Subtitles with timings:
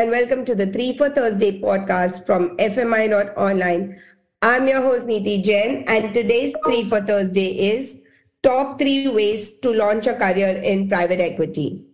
[0.00, 4.00] and welcome to the 3 for Thursday podcast from FMI.online.
[4.40, 8.00] I'm your host, Neeti Jain, and today's 3 for Thursday is
[8.42, 11.84] Top 3 Ways to Launch a Career in Private Equity.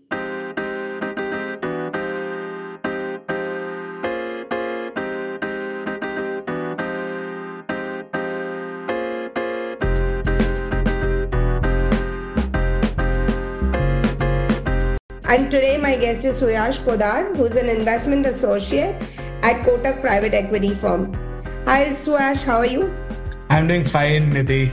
[15.29, 18.95] And today, my guest is Suyash Podar, who's an investment associate
[19.43, 21.13] at Kotak Private Equity Firm.
[21.67, 22.95] Hi, Suyash, how are you?
[23.51, 24.71] I'm doing fine, Nidhi.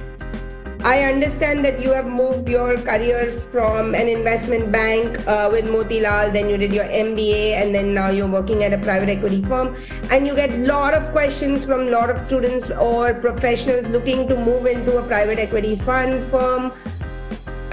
[0.86, 6.32] I understand that you have moved your career from an investment bank uh, with Motilal,
[6.34, 9.76] then you did your MBA, and then now you're working at a private equity firm.
[10.12, 14.28] And you get a lot of questions from a lot of students or professionals looking
[14.28, 16.74] to move into a private equity fund firm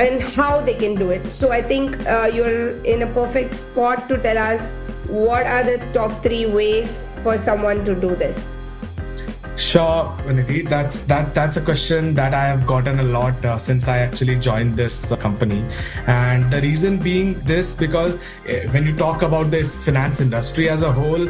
[0.00, 1.28] and how they can do it.
[1.30, 4.72] So I think uh, you're in a perfect spot to tell us
[5.06, 8.56] what are the top three ways for someone to do this.
[9.56, 10.66] Sure, Nidhi.
[10.66, 11.34] That's that.
[11.34, 15.12] That's a question that I have gotten a lot uh, since I actually joined this
[15.12, 15.66] uh, company,
[16.06, 20.82] and the reason being this because uh, when you talk about this finance industry as
[20.82, 21.28] a whole,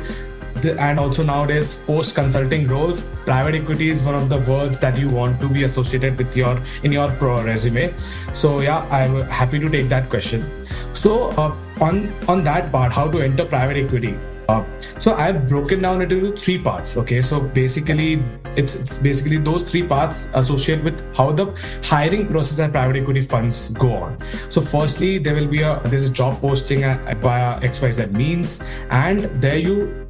[0.64, 5.08] and also nowadays post consulting roles private equity is one of the words that you
[5.08, 7.92] want to be associated with your in your pro resume
[8.32, 10.44] so yeah i'm happy to take that question
[10.92, 14.14] so uh, on on that part how to enter private equity
[14.50, 14.64] uh,
[14.98, 16.96] so I've broken down into three parts.
[16.96, 18.22] Okay, so basically,
[18.56, 21.46] it's it's basically those three parts associated with how the
[21.84, 24.18] hiring process and private equity funds go on.
[24.48, 29.58] So firstly, there will be a there's a job posting via XYZ means, and there
[29.58, 30.09] you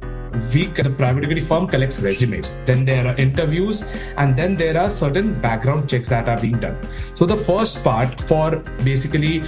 [0.53, 2.63] we the private equity firm collects resumes.
[2.63, 3.83] Then there are interviews
[4.17, 6.77] and then there are certain background checks that are being done.
[7.15, 9.43] So the first part for basically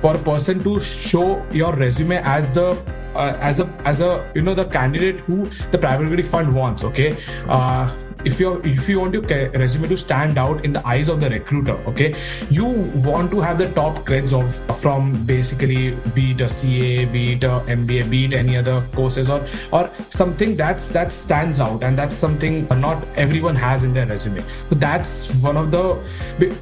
[0.00, 2.82] for a person to show your resume as the
[3.14, 6.84] uh, as a as a you know the candidate who the private equity fund wants
[6.84, 7.16] okay?
[7.48, 7.88] Uh,
[8.24, 9.22] if you if you want your
[9.52, 12.14] resume to stand out in the eyes of the recruiter okay
[12.50, 12.66] you
[13.04, 17.44] want to have the top creds of from basically be it a ca be it
[17.44, 19.40] a mba be it any other courses or
[19.72, 24.44] or something that's that stands out and that's something not everyone has in their resume.
[24.68, 25.84] So that's one of the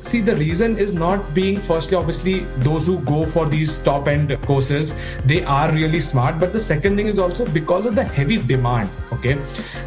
[0.00, 4.36] see the reason is not being firstly obviously those who go for these top end
[4.46, 4.94] courses
[5.24, 8.90] they are really smart but the second thing is also because of the heavy demand
[9.12, 9.38] okay?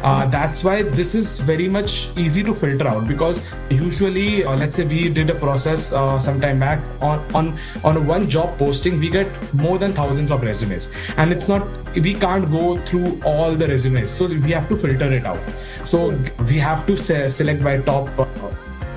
[0.02, 3.40] Uh, that's why this is very very much easy to filter out because
[3.70, 8.06] usually uh, let's say we did a process uh, some time back on on on
[8.06, 10.88] one job posting we get more than thousands of resumes.
[11.16, 14.10] And it's not we can't go through all the resumes.
[14.10, 15.40] So we have to filter it out.
[15.84, 16.18] So
[16.50, 18.26] we have to say, select by top uh,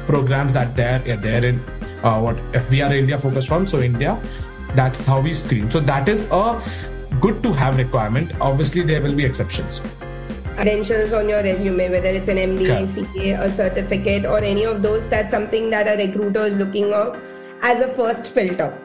[0.05, 1.59] programs that they're yeah, they're in
[2.03, 4.19] uh, what if we are india focused from so india
[4.75, 5.71] that's how we screen.
[5.71, 6.61] So that is a
[7.21, 8.31] good to have requirement.
[8.39, 9.81] Obviously there will be exceptions
[10.59, 15.07] credentials on your resume, whether it's an MBA, CA, a certificate, or any of those.
[15.07, 17.15] That's something that a recruiter is looking at
[17.61, 18.77] as a first filter.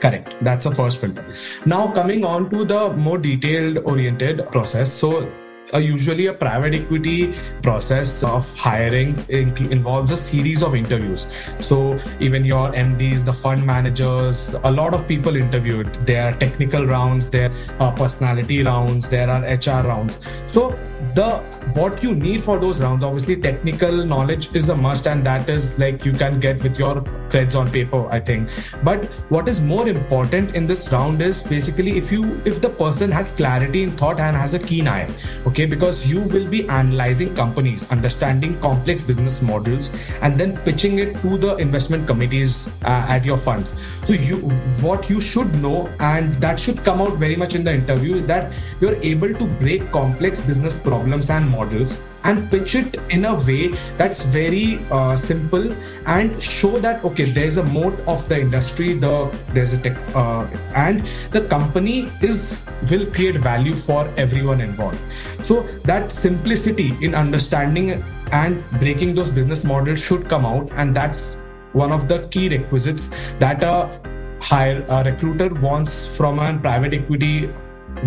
[0.00, 0.34] Correct.
[0.42, 1.24] That's a first filter.
[1.64, 4.92] Now, coming on to the more detailed oriented process.
[4.92, 5.32] So,
[5.72, 11.26] uh, usually a private equity process of hiring involves a series of interviews.
[11.60, 15.94] So even your mds the fund managers a lot of people interviewed.
[16.06, 20.18] There are technical rounds there are personality rounds there are hr rounds.
[20.46, 20.78] So
[21.14, 21.44] the
[21.74, 25.78] what you need for those rounds obviously technical knowledge is a must and that is
[25.78, 26.96] like you can get with your
[27.30, 28.48] creds on paper i think.
[28.82, 33.10] But what is more important in this round is basically if you if the person
[33.10, 35.08] has clarity in thought and has a keen eye
[35.46, 39.92] okay because you will be analyzing companies understanding complex business models
[40.22, 43.74] and then pitching it to the investment committees uh, at your funds.
[44.04, 44.38] So you
[44.86, 48.26] what you should know and that should come out very much in the interview is
[48.26, 53.34] that you're able to break complex business problems and models and pitch it in a
[53.46, 55.72] way that's very uh, simple
[56.06, 59.14] and show that okay there's a moat of the industry the
[59.52, 64.98] there's a tech uh, and the company is will create value for everyone involved.
[65.42, 68.02] So that simplicity in understanding
[68.32, 71.36] and breaking those business models should come out and that's
[71.72, 74.00] one of the key requisites that a
[74.40, 77.50] hire a recruiter wants from a private equity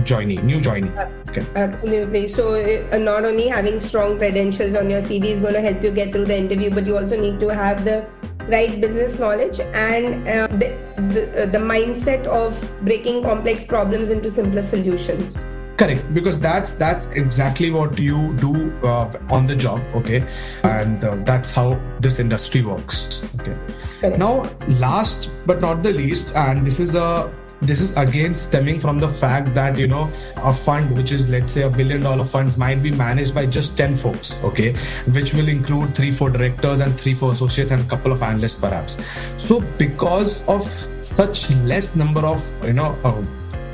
[0.03, 0.91] joinee, new joinee.
[1.29, 1.45] Okay.
[1.55, 2.27] Absolutely.
[2.27, 5.91] So, uh, not only having strong credentials on your CV is going to help you
[5.91, 8.05] get through the interview, but you also need to have the
[8.47, 10.77] right business knowledge and uh, the,
[11.13, 15.37] the, uh, the mindset of breaking complex problems into simpler solutions
[15.77, 20.27] correct because that's that's exactly what you do uh, on the job okay
[20.63, 23.55] and uh, that's how this industry works okay
[23.99, 24.17] correct.
[24.17, 27.31] now last but not the least and this is a
[27.61, 31.53] this is again stemming from the fact that you know a fund which is let's
[31.53, 34.73] say a billion dollar funds might be managed by just 10 folks okay
[35.17, 38.59] which will include three four directors and three four associates and a couple of analysts
[38.59, 38.97] perhaps
[39.37, 40.63] so because of
[41.01, 43.21] such less number of you know uh,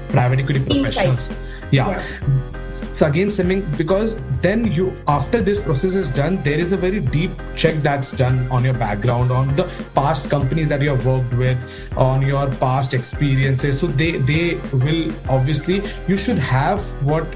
[0.10, 1.32] private equity professionals
[1.72, 1.90] yeah.
[1.90, 2.53] yeah
[3.02, 7.32] again stemming because then you after this process is done there is a very deep
[7.56, 9.64] check that's done on your background on the
[9.96, 11.58] past companies that you have worked with
[11.98, 13.80] on your past experiences.
[13.80, 17.28] So they they will obviously you should have what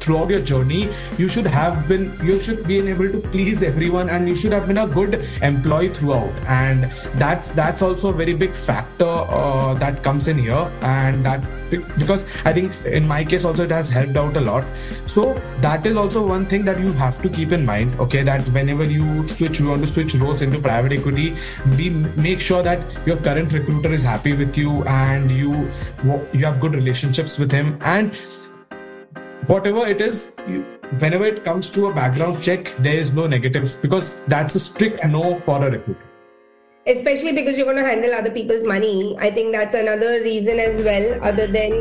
[0.00, 4.28] throughout your journey you should have been you should be able to please everyone and
[4.28, 6.32] you should have been a good employee throughout.
[6.46, 10.70] And that's that's also a very big factor uh, that comes in here.
[10.80, 11.40] And that
[11.98, 14.64] because i think in my case also it has helped out a lot.
[15.06, 18.22] So that is also one thing that you have to keep in mind okay?
[18.22, 21.36] That whenever you switch you want to switch roles into private equity
[21.76, 25.70] be make sure that your current recruiter is happy with you and you
[26.32, 27.78] you have good relationships with him.
[27.80, 28.16] And
[29.46, 30.62] whatever it is you,
[30.98, 35.04] whenever it comes to a background check there is no negatives because that's a strict
[35.06, 36.00] no for a recruiter
[36.88, 40.82] especially because you're going to handle other people's money i think that's another reason as
[40.82, 41.72] well other than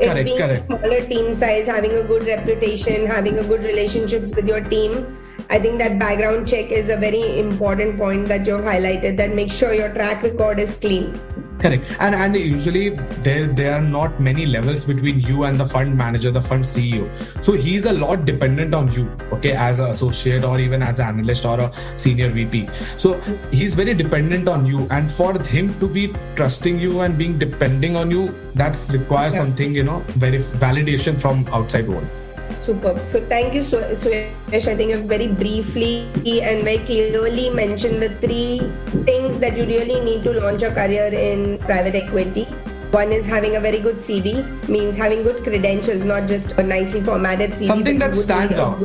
[0.00, 0.60] it correct, being correct.
[0.60, 5.06] a smaller team size having a good reputation having a good relationships with your team
[5.50, 9.52] I think that background check is a very important point that you've highlighted that make
[9.52, 11.20] sure your track record is clean.
[11.60, 11.86] Correct.
[11.98, 12.90] And and usually
[13.26, 17.04] there there are not many levels between you and the fund manager, the fund CEO.
[17.44, 21.06] So he's a lot dependent on you, okay, as an associate or even as an
[21.06, 22.68] analyst or a senior VP.
[22.96, 23.14] So
[23.50, 24.86] he's very dependent on you.
[24.90, 29.40] And for him to be trusting you and being depending on you, that's requires yeah.
[29.40, 32.06] something, you know, very validation from outside world.
[32.52, 33.06] Superb.
[33.06, 34.68] So thank you, Suyash.
[34.68, 36.06] I think you've very briefly
[36.42, 38.60] and very clearly mentioned the three
[39.04, 42.44] things that you really need to launch a career in private equity.
[42.90, 47.00] One is having a very good CV, means having good credentials, not just a nicely
[47.00, 47.66] formatted CV.
[47.66, 48.84] Something that stands out.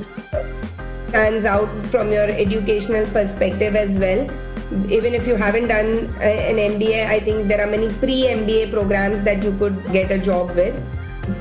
[1.09, 4.27] Stands out from your educational perspective as well.
[4.89, 8.71] Even if you haven't done uh, an MBA, I think there are many pre MBA
[8.71, 10.75] programs that you could get a job with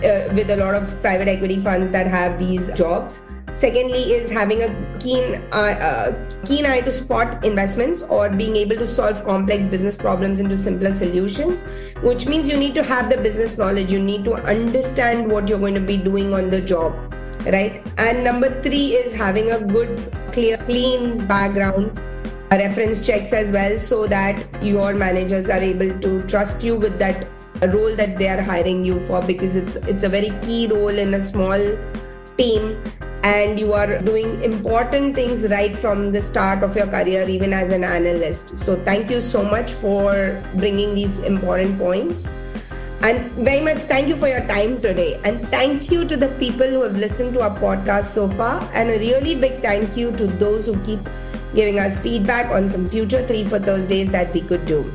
[0.04, 3.22] uh, with a lot of private equity funds that have these jobs.
[3.54, 8.76] Secondly, is having a keen eye, uh, keen eye to spot investments or being able
[8.76, 11.64] to solve complex business problems into simpler solutions,
[12.02, 13.90] which means you need to have the business knowledge.
[13.90, 16.92] You need to understand what you're going to be doing on the job,
[17.46, 17.84] right?
[17.96, 21.98] And number three is having a good, clear, clean background
[22.50, 27.28] reference checks as well so that your managers are able to trust you with that
[27.66, 31.14] role that they are hiring you for because it's it's a very key role in
[31.14, 31.58] a small
[32.36, 32.80] team
[33.24, 37.70] and you are doing important things right from the start of your career even as
[37.70, 38.56] an analyst.
[38.56, 42.28] So thank you so much for bringing these important points.
[43.00, 45.20] And very much thank you for your time today.
[45.24, 48.68] And thank you to the people who have listened to our podcast so far.
[48.72, 51.00] And a really big thank you to those who keep
[51.54, 54.92] giving us feedback on some future 3 for thursdays that we could do.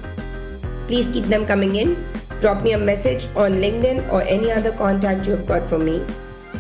[0.87, 1.95] Please keep them coming in
[2.43, 6.03] drop me a message on LinkedIn or any other contact you have got for me.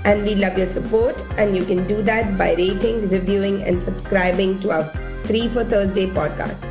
[0.05, 4.59] And we love your support, and you can do that by rating, reviewing, and subscribing
[4.61, 4.85] to our
[5.27, 6.65] 3 for Thursday podcast.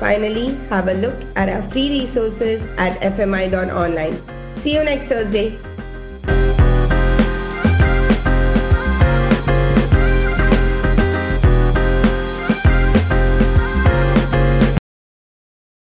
[0.00, 4.20] Finally, have a look at our free resources at fmi.online.
[4.56, 5.58] See you next Thursday.